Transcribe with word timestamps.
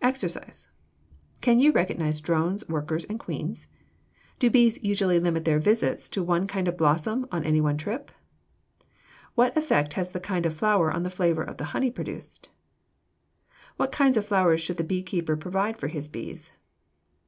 EXERCISE 0.00 0.68
Can 1.40 1.58
you 1.58 1.72
recognize 1.72 2.20
drones, 2.20 2.68
workers, 2.68 3.04
and 3.04 3.18
queens? 3.18 3.66
Do 4.38 4.48
bees 4.48 4.80
usually 4.84 5.18
limit 5.18 5.44
their 5.44 5.58
visits 5.58 6.08
to 6.10 6.22
one 6.22 6.46
kind 6.46 6.68
of 6.68 6.76
blossom 6.76 7.26
on 7.32 7.42
any 7.42 7.60
one 7.60 7.76
trip? 7.78 8.12
What 9.34 9.56
effect 9.56 9.94
has 9.94 10.12
the 10.12 10.20
kind 10.20 10.46
of 10.46 10.54
flower 10.54 10.92
on 10.92 11.02
the 11.02 11.10
flavor 11.10 11.42
of 11.42 11.56
the 11.56 11.64
honey 11.74 11.90
produced? 11.90 12.48
What 13.76 13.90
kinds 13.90 14.16
of 14.16 14.24
flowers 14.24 14.60
should 14.60 14.76
the 14.76 14.84
beekeeper 14.84 15.36
provide 15.36 15.76
for 15.78 15.88
his 15.88 16.06
bees? 16.06 16.52